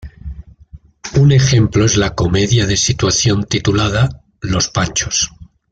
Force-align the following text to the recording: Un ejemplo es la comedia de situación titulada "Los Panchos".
Un 1.13 1.29
ejemplo 1.31 1.85
es 1.85 1.95
la 1.95 2.15
comedia 2.15 2.65
de 2.65 2.75
situación 2.75 3.43
titulada 3.43 4.23
"Los 4.41 4.67
Panchos". 4.69 5.29